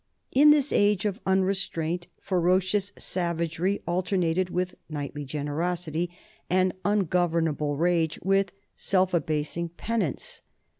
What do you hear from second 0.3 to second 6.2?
In this age of unrestraint, ferocious savagery alternated with knightly generosity,